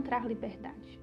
encontrar 0.00 0.26
liberdade. 0.26 0.98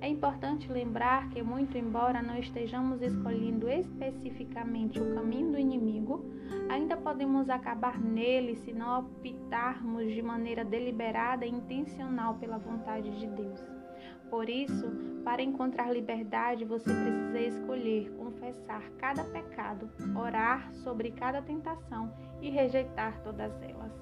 É 0.00 0.08
importante 0.08 0.70
lembrar 0.70 1.28
que, 1.30 1.42
muito 1.42 1.76
embora 1.76 2.22
não 2.22 2.36
estejamos 2.36 3.02
escolhendo 3.02 3.68
especificamente 3.68 5.00
o 5.00 5.14
caminho 5.14 5.52
do 5.52 5.58
inimigo, 5.58 6.24
ainda 6.68 6.96
podemos 6.96 7.50
acabar 7.50 8.00
nele 8.00 8.56
se 8.56 8.72
não 8.72 9.00
optarmos 9.00 10.12
de 10.12 10.22
maneira 10.22 10.64
deliberada 10.64 11.44
e 11.44 11.50
intencional 11.50 12.34
pela 12.34 12.58
vontade 12.58 13.10
de 13.18 13.26
Deus. 13.26 13.60
Por 14.30 14.48
isso, 14.48 14.88
para 15.24 15.42
encontrar 15.42 15.92
liberdade, 15.92 16.64
você 16.64 16.90
precisa 16.92 17.40
escolher 17.40 18.10
confessar 18.16 18.82
cada 18.98 19.24
pecado, 19.24 19.90
orar 20.16 20.72
sobre 20.72 21.10
cada 21.10 21.42
tentação 21.42 22.12
e 22.40 22.50
rejeitar 22.50 23.20
todas 23.22 23.52
elas 23.62 23.92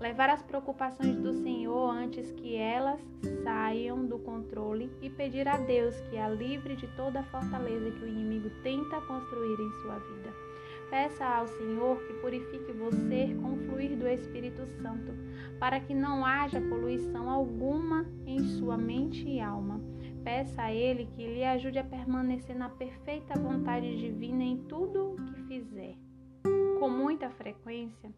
levar 0.00 0.30
as 0.30 0.42
preocupações 0.42 1.16
do 1.16 1.32
Senhor 1.32 1.90
antes 1.90 2.30
que 2.32 2.56
elas 2.56 3.00
saiam 3.42 4.06
do 4.06 4.18
controle 4.18 4.90
e 5.02 5.10
pedir 5.10 5.48
a 5.48 5.56
Deus 5.56 6.00
que 6.02 6.16
a 6.16 6.28
livre 6.28 6.76
de 6.76 6.86
toda 6.88 7.20
a 7.20 7.24
fortaleza 7.24 7.90
que 7.90 8.04
o 8.04 8.08
inimigo 8.08 8.50
tenta 8.62 9.00
construir 9.02 9.60
em 9.60 9.72
sua 9.82 9.98
vida. 9.98 10.48
Peça 10.90 11.24
ao 11.24 11.46
Senhor 11.46 12.00
que 12.06 12.14
purifique 12.14 12.72
você 12.72 13.36
com 13.42 13.52
o 13.52 13.56
fluir 13.66 13.94
do 13.96 14.08
Espírito 14.08 14.66
Santo, 14.80 15.12
para 15.58 15.80
que 15.80 15.92
não 15.92 16.24
haja 16.24 16.60
poluição 16.62 17.28
alguma 17.28 18.06
em 18.26 18.42
sua 18.58 18.78
mente 18.78 19.28
e 19.28 19.38
alma. 19.38 19.80
Peça 20.24 20.62
a 20.62 20.72
Ele 20.72 21.06
que 21.14 21.26
lhe 21.26 21.44
ajude 21.44 21.78
a 21.78 21.84
permanecer 21.84 22.56
na 22.56 22.70
perfeita 22.70 23.38
vontade 23.38 23.98
divina 23.98 24.42
em 24.42 24.56
tudo 24.64 25.12
o 25.12 25.16
que 25.16 25.42
fizer. 25.42 25.94
Com 26.78 26.88
muita 26.88 27.28
frequência, 27.30 28.10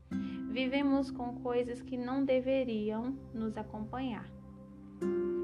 vivemos 0.51 1.11
com 1.11 1.37
coisas 1.37 1.81
que 1.81 1.97
não 1.97 2.25
deveriam 2.25 3.17
nos 3.33 3.57
acompanhar. 3.57 4.29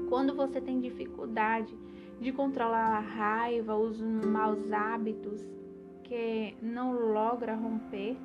Quando 0.09 0.35
você 0.35 0.59
tem 0.59 0.79
dificuldade 0.79 1.73
de 2.19 2.31
controlar 2.31 2.97
a 2.97 2.99
raiva, 2.99 3.75
os 3.75 4.01
maus 4.01 4.71
hábitos 4.71 5.41
que 6.03 6.55
não 6.61 6.91
logra 6.91 7.55
romper, 7.55 8.17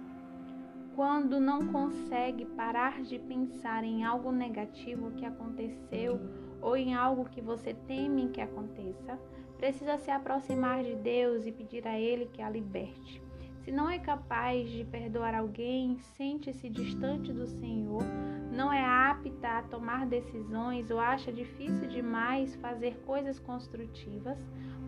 quando 0.95 1.41
não 1.41 1.69
consegue 1.69 2.45
parar 2.45 3.03
de 3.03 3.19
pensar 3.19 3.85
em 3.85 4.05
algo 4.05 4.31
negativo 4.31 5.13
que 5.13 5.25
aconteceu 5.25 6.21
ou 6.61 6.77
em 6.77 6.95
algo 6.95 7.25
que 7.25 7.41
você 7.41 7.75
teme 7.75 8.29
que 8.29 8.41
aconteça, 8.41 9.19
precisa 9.57 9.97
se 9.99 10.11
aproximar 10.11 10.83
de 10.83 10.97
Deus 10.97 11.47
e 11.47 11.53
pedir 11.53 11.87
a 11.87 11.99
Ele 11.99 12.27
que 12.27 12.43
a 12.43 12.51
liberte. 12.51 13.22
Se 13.65 13.71
não 13.71 13.89
é 13.89 13.99
capaz 13.99 14.69
de 14.69 14.85
perdoar 14.85 15.35
alguém, 15.35 15.97
sente-se 16.17 16.69
distante 16.69 17.33
do 17.33 17.47
Senhor, 17.47 18.03
não 18.51 18.73
é 18.73 18.85
apta 18.85 19.59
a 19.59 19.63
tomar 19.63 20.05
decisões 20.05 20.91
ou 20.91 20.99
acha 20.99 21.33
difícil 21.33 21.89
demais 21.89 22.57
fazer 22.57 22.97
coisas 23.07 23.39
construtivas, 23.39 24.39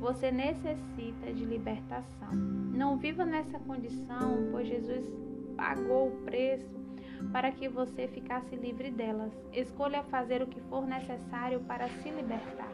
você 0.01 0.33
necessita 0.33 1.33
de 1.33 1.45
libertação. 1.45 2.33
Não 2.33 2.99
viva 2.99 3.25
nessa 3.25 3.61
condição, 3.61 4.49
pois 4.51 4.67
Jesus 4.67 5.09
pagou 5.57 6.09
o 6.09 6.23
preço 6.25 6.75
para 7.31 7.53
que 7.53 7.69
você 7.69 8.09
ficasse 8.09 8.57
livre 8.57 8.91
delas. 8.91 9.33
Escolha 9.53 10.03
fazer 10.03 10.43
o 10.43 10.49
que 10.49 10.61
for 10.63 10.85
necessário 10.85 11.61
para 11.61 11.89
se 11.89 12.11
libertar. 12.11 12.73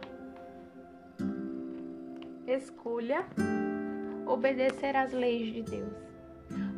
Escolha 2.47 3.27
obedecer 4.31 4.97
às 4.97 5.12
leis 5.12 5.53
de 5.53 5.62
Deus. 5.62 5.92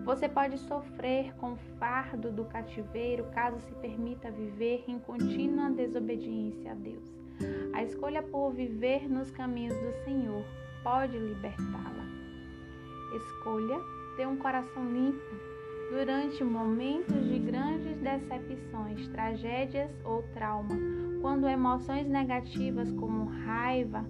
Você 0.04 0.28
pode 0.28 0.58
sofrer 0.58 1.34
com 1.36 1.52
o 1.52 1.58
fardo 1.78 2.30
do 2.30 2.44
cativeiro 2.44 3.24
caso 3.32 3.60
se 3.60 3.72
permita 3.74 4.30
viver 4.30 4.84
em 4.88 4.98
contínua 4.98 5.70
desobediência 5.70 6.72
a 6.72 6.74
Deus. 6.74 7.04
A 7.72 7.82
escolha 7.82 8.22
por 8.22 8.52
viver 8.52 9.08
nos 9.08 9.30
caminhos 9.30 9.76
do 9.76 9.92
Senhor 10.04 10.44
pode 10.82 11.16
libertá-la. 11.16 12.04
Escolha 13.14 13.78
ter 14.16 14.26
um 14.26 14.36
coração 14.36 14.84
limpo 14.90 15.52
durante 15.90 16.42
momentos 16.42 17.28
de 17.28 17.38
grandes 17.38 17.98
decepções, 17.98 19.06
tragédias 19.08 19.90
ou 20.04 20.22
trauma, 20.34 20.74
quando 21.20 21.48
emoções 21.48 22.08
negativas 22.08 22.90
como 22.92 23.26
raiva, 23.44 24.04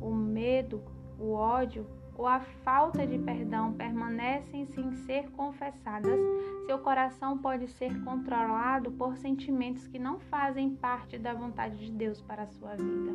o 0.00 0.14
medo, 0.14 0.80
o 1.18 1.32
ódio 1.32 1.86
ou 2.16 2.26
a 2.26 2.40
falta 2.40 3.06
de 3.06 3.18
perdão 3.18 3.72
permanecem 3.72 4.66
sem 4.66 4.92
ser 4.92 5.30
confessadas, 5.32 6.18
seu 6.66 6.78
coração 6.78 7.38
pode 7.38 7.68
ser 7.68 8.02
controlado 8.04 8.92
por 8.92 9.16
sentimentos 9.16 9.86
que 9.86 9.98
não 9.98 10.18
fazem 10.18 10.74
parte 10.76 11.18
da 11.18 11.34
vontade 11.34 11.76
de 11.76 11.92
Deus 11.92 12.20
para 12.22 12.44
a 12.44 12.48
sua 12.48 12.76
vida. 12.76 13.12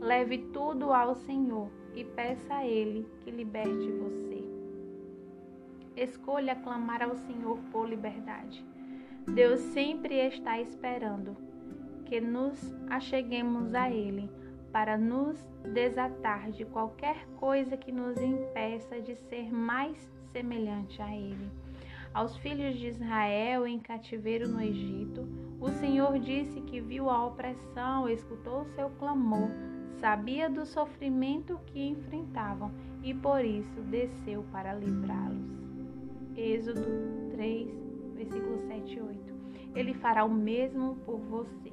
Leve 0.00 0.38
tudo 0.52 0.92
ao 0.92 1.14
Senhor 1.14 1.70
e 1.94 2.04
peça 2.04 2.54
a 2.54 2.66
Ele 2.66 3.08
que 3.20 3.30
liberte 3.30 3.90
você. 3.90 4.44
Escolha 5.96 6.54
clamar 6.54 7.02
ao 7.02 7.16
Senhor 7.16 7.58
por 7.72 7.88
liberdade. 7.88 8.64
Deus 9.26 9.60
sempre 9.60 10.14
está 10.14 10.60
esperando 10.60 11.36
que 12.04 12.20
nos 12.20 12.72
acheguemos 12.88 13.74
a 13.74 13.90
Ele 13.90 14.30
para 14.72 14.96
nos 14.96 15.38
desatar 15.72 16.50
de 16.50 16.64
qualquer 16.64 17.26
coisa 17.36 17.76
que 17.76 17.90
nos 17.90 18.20
impeça 18.20 19.00
de 19.00 19.16
ser 19.16 19.52
mais 19.52 19.96
semelhante 20.32 21.00
a 21.00 21.14
Ele. 21.14 21.50
Aos 22.12 22.36
filhos 22.38 22.76
de 22.76 22.88
Israel 22.88 23.66
em 23.66 23.78
cativeiro 23.78 24.48
no 24.48 24.62
Egito, 24.62 25.28
o 25.60 25.68
Senhor 25.70 26.18
disse 26.18 26.60
que 26.62 26.80
viu 26.80 27.10
a 27.10 27.26
opressão, 27.26 28.08
escutou 28.08 28.62
o 28.62 28.68
seu 28.74 28.88
clamor, 28.90 29.50
sabia 30.00 30.48
do 30.48 30.64
sofrimento 30.64 31.60
que 31.66 31.88
enfrentavam 31.88 32.72
e 33.02 33.12
por 33.12 33.44
isso 33.44 33.80
desceu 33.82 34.44
para 34.50 34.74
livrá-los. 34.74 35.66
Êxodo 36.36 36.82
3, 37.32 37.70
versículo 38.14 38.58
7 38.60 38.94
e 38.94 39.00
8. 39.00 39.34
Ele 39.74 39.94
fará 39.94 40.24
o 40.24 40.32
mesmo 40.32 40.96
por 41.04 41.18
você. 41.18 41.72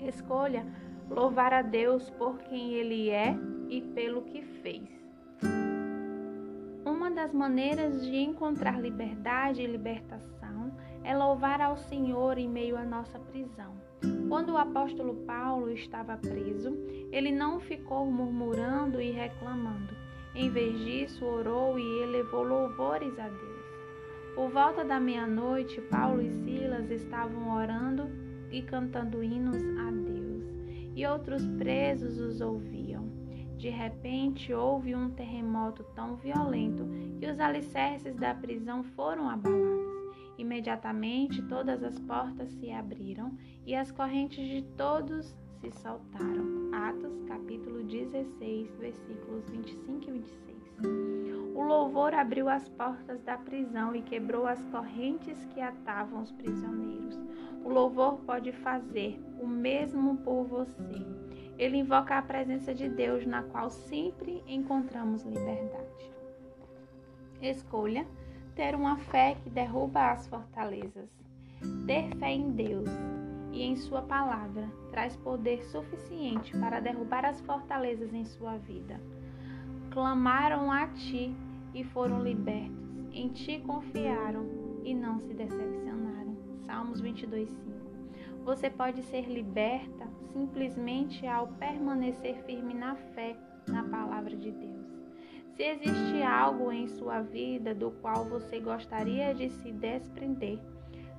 Escolha 0.00 0.66
louvar 1.10 1.52
a 1.52 1.62
Deus 1.62 2.08
por 2.10 2.38
quem 2.38 2.74
Ele 2.74 3.10
é 3.10 3.34
e 3.68 3.80
pelo 3.80 4.22
que 4.22 4.42
fez. 4.62 4.88
Uma 6.84 7.10
das 7.10 7.32
maneiras 7.32 8.04
de 8.04 8.16
encontrar 8.16 8.80
liberdade 8.80 9.62
e 9.62 9.66
libertação 9.66 10.72
é 11.04 11.16
louvar 11.16 11.60
ao 11.60 11.76
Senhor 11.76 12.38
em 12.38 12.48
meio 12.48 12.76
à 12.76 12.84
nossa 12.84 13.18
prisão. 13.18 13.72
Quando 14.28 14.52
o 14.52 14.56
apóstolo 14.56 15.14
Paulo 15.26 15.70
estava 15.70 16.16
preso, 16.16 16.76
ele 17.10 17.30
não 17.30 17.60
ficou 17.60 18.06
murmurando 18.06 19.00
e 19.00 19.10
reclamando. 19.10 19.94
Em 20.34 20.48
vez 20.48 20.78
disso, 20.78 21.24
orou 21.24 21.78
e 21.78 22.02
elevou 22.02 22.42
louvores 22.42 23.18
a 23.18 23.28
Deus. 23.28 23.62
Por 24.34 24.50
volta 24.50 24.84
da 24.84 24.98
meia-noite, 24.98 25.80
Paulo 25.82 26.22
e 26.22 26.30
Silas 26.30 26.90
estavam 26.90 27.54
orando 27.54 28.08
e 28.50 28.62
cantando 28.62 29.22
hinos 29.22 29.62
a 29.78 29.90
Deus 29.90 30.21
e 30.94 31.06
outros 31.06 31.46
presos 31.58 32.18
os 32.18 32.40
ouviam. 32.40 33.08
De 33.56 33.68
repente 33.68 34.52
houve 34.52 34.94
um 34.94 35.10
terremoto 35.10 35.84
tão 35.94 36.16
violento 36.16 36.84
que 37.18 37.26
os 37.26 37.38
alicerces 37.38 38.16
da 38.16 38.34
prisão 38.34 38.82
foram 38.82 39.28
abalados. 39.30 39.92
Imediatamente 40.36 41.40
todas 41.42 41.82
as 41.84 41.98
portas 42.00 42.50
se 42.50 42.72
abriram 42.72 43.36
e 43.64 43.74
as 43.74 43.92
correntes 43.92 44.44
de 44.48 44.62
todos 44.76 45.36
se 45.60 45.70
soltaram. 45.70 46.70
Atos 46.72 47.22
capítulo 47.28 47.84
16, 47.84 48.76
versículos 48.78 49.48
25 49.50 50.08
e 50.08 50.12
26. 50.12 50.52
O 51.54 51.62
louvor 51.62 52.14
abriu 52.14 52.48
as 52.48 52.68
portas 52.70 53.22
da 53.22 53.38
prisão 53.38 53.94
e 53.94 54.02
quebrou 54.02 54.46
as 54.46 54.60
correntes 54.66 55.44
que 55.54 55.60
atavam 55.60 56.22
os 56.22 56.32
prisioneiros. 56.32 57.20
O 57.64 57.68
louvor 57.68 58.16
pode 58.26 58.50
fazer 58.50 59.20
o 59.42 59.46
mesmo 59.46 60.18
por 60.18 60.44
você. 60.44 61.04
Ele 61.58 61.78
invoca 61.78 62.16
a 62.16 62.22
presença 62.22 62.72
de 62.72 62.88
Deus, 62.88 63.26
na 63.26 63.42
qual 63.42 63.68
sempre 63.70 64.42
encontramos 64.46 65.24
liberdade. 65.24 66.10
Escolha 67.40 68.06
ter 68.54 68.74
uma 68.74 68.96
fé 68.96 69.36
que 69.42 69.50
derruba 69.50 70.12
as 70.12 70.26
fortalezas. 70.28 71.10
Ter 71.86 72.14
fé 72.16 72.30
em 72.30 72.52
Deus 72.52 72.88
e 73.52 73.62
em 73.62 73.76
Sua 73.76 74.02
palavra 74.02 74.68
traz 74.90 75.16
poder 75.16 75.64
suficiente 75.64 76.56
para 76.58 76.80
derrubar 76.80 77.24
as 77.24 77.40
fortalezas 77.40 78.12
em 78.14 78.24
sua 78.24 78.56
vida. 78.56 79.00
Clamaram 79.90 80.70
a 80.70 80.86
Ti 80.88 81.34
e 81.74 81.84
foram 81.84 82.22
libertos. 82.22 82.76
Em 83.12 83.28
Ti 83.28 83.60
confiaram 83.66 84.46
e 84.84 84.94
não 84.94 85.18
se 85.18 85.34
decepcionaram. 85.34 86.36
Salmos 86.66 87.00
22, 87.00 87.48
5. 87.50 87.71
Você 88.44 88.68
pode 88.68 89.02
ser 89.02 89.28
liberta 89.28 90.08
simplesmente 90.32 91.26
ao 91.26 91.48
permanecer 91.48 92.42
firme 92.44 92.74
na 92.74 92.96
fé 92.96 93.36
na 93.68 93.84
palavra 93.84 94.36
de 94.36 94.50
Deus. 94.50 94.86
Se 95.54 95.62
existe 95.62 96.22
algo 96.22 96.72
em 96.72 96.88
sua 96.88 97.20
vida 97.20 97.74
do 97.74 97.90
qual 97.90 98.24
você 98.24 98.58
gostaria 98.58 99.34
de 99.34 99.48
se 99.50 99.70
desprender, 99.70 100.58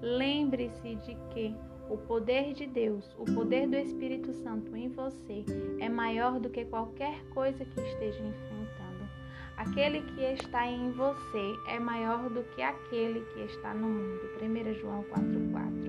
lembre-se 0.01 0.95
de 0.95 1.15
que 1.31 1.55
O 1.89 1.97
poder 1.97 2.53
de 2.53 2.65
Deus, 2.65 3.13
o 3.19 3.25
poder 3.25 3.67
do 3.67 3.75
Espírito 3.75 4.31
Santo 4.33 4.75
em 4.75 4.87
você 4.89 5.43
é 5.79 5.89
maior 5.89 6.39
do 6.39 6.49
que 6.49 6.63
qualquer 6.65 7.23
coisa 7.33 7.65
que 7.65 7.79
esteja 7.81 8.19
enfrentando. 8.23 9.09
Aquele 9.57 10.01
que 10.01 10.21
está 10.21 10.65
em 10.65 10.91
você 10.91 11.53
é 11.67 11.79
maior 11.79 12.29
do 12.29 12.41
que 12.55 12.61
aquele 12.61 13.21
que 13.33 13.41
está 13.41 13.73
no 13.73 13.87
mundo. 13.87 14.21
1 14.41 14.73
João 14.75 15.03
4,4. 15.03 15.82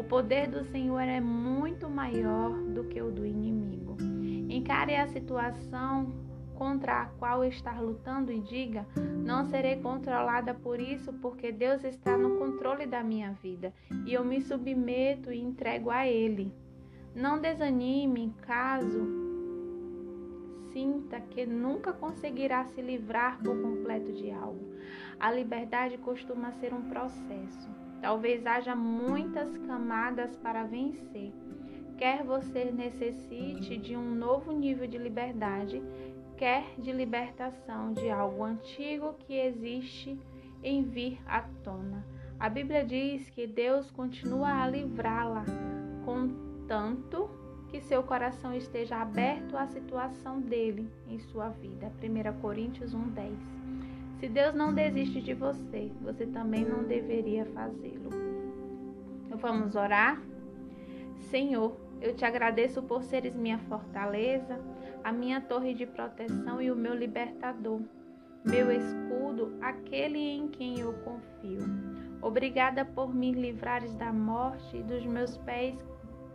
O 0.00 0.02
poder 0.02 0.48
do 0.48 0.64
Senhor 0.64 1.02
é 1.02 1.20
muito 1.20 1.86
maior 1.86 2.54
do 2.72 2.84
que 2.84 3.02
o 3.02 3.10
do 3.10 3.26
inimigo. 3.26 3.98
Encare 4.48 4.96
a 4.96 5.06
situação 5.06 6.10
contra 6.54 7.02
a 7.02 7.06
qual 7.18 7.44
estar 7.44 7.82
lutando 7.82 8.32
e 8.32 8.40
diga: 8.40 8.86
Não 9.22 9.44
serei 9.44 9.76
controlada 9.76 10.54
por 10.54 10.80
isso, 10.80 11.12
porque 11.12 11.52
Deus 11.52 11.84
está 11.84 12.16
no 12.16 12.38
controle 12.38 12.86
da 12.86 13.04
minha 13.04 13.32
vida 13.42 13.74
e 14.06 14.14
eu 14.14 14.24
me 14.24 14.40
submeto 14.40 15.30
e 15.30 15.38
entrego 15.38 15.90
a 15.90 16.06
Ele. 16.06 16.50
Não 17.14 17.38
desanime 17.38 18.34
caso 18.40 19.06
sinta 20.72 21.20
que 21.20 21.44
nunca 21.44 21.92
conseguirá 21.92 22.64
se 22.64 22.80
livrar 22.80 23.38
por 23.42 23.60
completo 23.60 24.14
de 24.14 24.30
algo. 24.30 24.66
A 25.18 25.30
liberdade 25.30 25.98
costuma 25.98 26.52
ser 26.52 26.72
um 26.72 26.88
processo. 26.88 27.79
Talvez 28.00 28.46
haja 28.46 28.74
muitas 28.74 29.56
camadas 29.58 30.36
para 30.36 30.64
vencer. 30.64 31.32
Quer 31.98 32.24
você 32.24 32.64
necessite 32.64 33.76
de 33.76 33.94
um 33.94 34.14
novo 34.14 34.52
nível 34.52 34.86
de 34.86 34.96
liberdade, 34.96 35.82
quer 36.36 36.64
de 36.78 36.92
libertação 36.92 37.92
de 37.92 38.08
algo 38.10 38.42
antigo 38.42 39.14
que 39.18 39.34
existe 39.34 40.18
em 40.62 40.82
vir 40.82 41.20
à 41.26 41.42
tona. 41.62 42.04
A 42.38 42.48
Bíblia 42.48 42.82
diz 42.84 43.28
que 43.28 43.46
Deus 43.46 43.90
continua 43.90 44.62
a 44.62 44.66
livrá-la, 44.66 45.44
contanto 46.06 47.28
que 47.68 47.82
seu 47.82 48.02
coração 48.02 48.54
esteja 48.54 48.96
aberto 48.96 49.56
à 49.56 49.66
situação 49.66 50.40
dele 50.40 50.90
em 51.06 51.18
sua 51.18 51.50
vida. 51.50 51.92
1 52.02 52.40
Coríntios 52.40 52.94
1:10. 52.94 53.59
Se 54.20 54.28
Deus 54.28 54.54
não 54.54 54.74
desiste 54.74 55.22
de 55.22 55.32
você, 55.32 55.90
você 56.02 56.26
também 56.26 56.62
não 56.62 56.84
deveria 56.84 57.46
fazê-lo. 57.54 58.10
Vamos 59.30 59.74
orar? 59.74 60.22
Senhor, 61.30 61.74
eu 62.02 62.14
te 62.14 62.26
agradeço 62.26 62.82
por 62.82 63.02
seres 63.02 63.34
minha 63.34 63.58
fortaleza, 63.60 64.60
a 65.02 65.10
minha 65.10 65.40
torre 65.40 65.72
de 65.72 65.86
proteção 65.86 66.60
e 66.60 66.70
o 66.70 66.76
meu 66.76 66.94
libertador, 66.94 67.80
meu 68.44 68.70
escudo, 68.70 69.56
aquele 69.62 70.18
em 70.18 70.48
quem 70.48 70.78
eu 70.80 70.92
confio. 71.02 71.62
Obrigada 72.20 72.84
por 72.84 73.14
me 73.14 73.32
livrares 73.32 73.94
da 73.94 74.12
morte 74.12 74.76
e 74.76 74.82
dos 74.82 75.02
meus 75.06 75.38
pés 75.38 75.82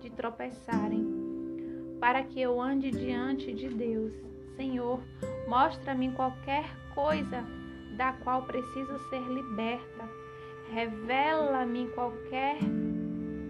de 0.02 0.10
tropeçarem, 0.10 1.06
para 2.00 2.24
que 2.24 2.42
eu 2.42 2.60
ande 2.60 2.90
diante 2.90 3.54
de 3.54 3.70
Deus. 3.70 4.12
Senhor, 4.56 5.00
mostra-me 5.48 6.12
qualquer 6.14 6.66
coisa 6.96 7.46
da 7.96 8.14
qual 8.14 8.44
preciso 8.44 8.98
ser 9.10 9.22
liberta. 9.22 10.10
Revela-me 10.72 11.88
qualquer 11.90 12.58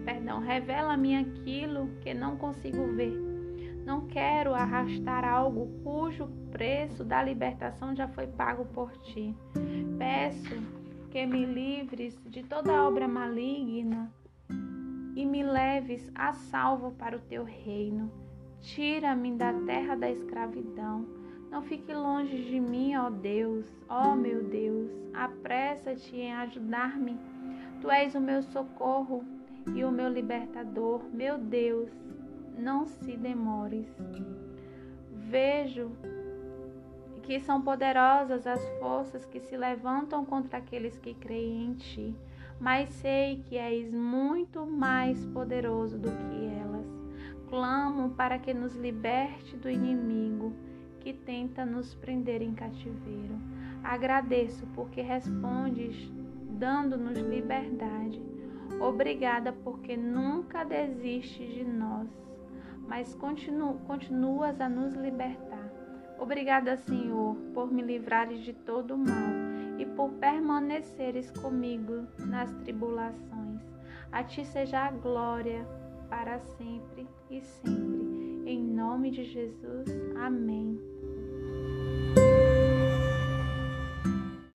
perdão, 0.06 0.38
revela-me 0.38 1.16
aquilo 1.16 1.88
que 2.00 2.14
não 2.14 2.36
consigo 2.36 2.86
ver. 2.94 3.12
Não 3.84 4.06
quero 4.06 4.54
arrastar 4.54 5.24
algo 5.24 5.68
cujo 5.82 6.28
preço 6.50 7.04
da 7.04 7.22
libertação 7.22 7.94
já 7.94 8.08
foi 8.08 8.26
pago 8.26 8.64
por 8.66 8.90
ti. 8.98 9.34
Peço 9.98 10.62
que 11.10 11.26
me 11.26 11.44
livres 11.44 12.18
de 12.26 12.42
toda 12.42 12.84
obra 12.84 13.06
maligna 13.06 14.12
e 15.14 15.24
me 15.24 15.42
leves 15.42 16.10
a 16.14 16.32
salvo 16.32 16.92
para 16.92 17.16
o 17.16 17.20
teu 17.20 17.44
reino. 17.44 18.10
Tira-me 18.60 19.32
da 19.36 19.52
terra 19.52 19.94
da 19.94 20.10
escravidão. 20.10 21.15
Não 21.50 21.62
fique 21.62 21.92
longe 21.92 22.44
de 22.44 22.60
mim, 22.60 22.96
ó 22.96 23.08
Deus, 23.08 23.66
ó 23.88 24.14
meu 24.14 24.44
Deus. 24.44 24.90
Apressa-te 25.14 26.16
em 26.16 26.32
ajudar-me. 26.34 27.18
Tu 27.80 27.90
és 27.90 28.14
o 28.14 28.20
meu 28.20 28.42
socorro 28.42 29.24
e 29.74 29.84
o 29.84 29.90
meu 29.90 30.08
libertador, 30.08 31.02
meu 31.12 31.38
Deus, 31.38 31.90
não 32.58 32.86
se 32.86 33.16
demores. 33.16 33.86
Vejo 35.12 35.90
que 37.22 37.40
são 37.40 37.60
poderosas 37.60 38.46
as 38.46 38.64
forças 38.78 39.24
que 39.24 39.40
se 39.40 39.56
levantam 39.56 40.24
contra 40.24 40.58
aqueles 40.58 40.96
que 40.96 41.12
creem 41.14 41.66
em 41.66 41.74
ti, 41.74 42.14
mas 42.60 42.88
sei 42.90 43.42
que 43.44 43.56
és 43.56 43.92
muito 43.92 44.64
mais 44.64 45.26
poderoso 45.26 45.98
do 45.98 46.08
que 46.08 46.46
elas. 46.60 46.86
Clamo 47.48 48.10
para 48.10 48.38
que 48.38 48.54
nos 48.54 48.76
liberte 48.76 49.56
do 49.56 49.68
inimigo 49.68 50.52
que 51.06 51.12
tenta 51.12 51.64
nos 51.64 51.94
prender 51.94 52.42
em 52.42 52.52
cativeiro. 52.52 53.38
Agradeço 53.84 54.66
porque 54.74 55.00
respondes 55.00 56.10
dando-nos 56.58 57.18
liberdade 57.20 58.20
Obrigada 58.80 59.52
porque 59.52 59.96
nunca 59.96 60.64
desistes 60.64 61.54
de 61.54 61.64
nós, 61.64 62.08
mas 62.86 63.14
continu, 63.14 63.74
continuas 63.86 64.60
a 64.60 64.68
nos 64.68 64.94
libertar. 64.94 65.72
Obrigada, 66.18 66.76
Senhor, 66.76 67.36
por 67.54 67.72
me 67.72 67.82
livrares 67.82 68.40
de 68.40 68.52
todo 68.52 68.94
o 68.94 68.98
mal 68.98 69.32
e 69.78 69.86
por 69.86 70.10
permaneceres 70.14 71.30
comigo 71.30 72.06
nas 72.18 72.52
tribulações. 72.56 73.62
A 74.12 74.22
ti 74.22 74.44
seja 74.44 74.80
a 74.80 74.90
glória 74.90 75.66
para 76.10 76.38
sempre 76.38 77.06
e 77.30 77.40
sempre. 77.40 78.42
Em 78.46 78.62
nome 78.62 79.10
de 79.10 79.24
Jesus. 79.24 79.88
Amém. 80.16 80.95